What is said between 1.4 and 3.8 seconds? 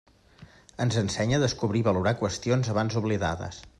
descobrir i valorar qüestions abans oblidades.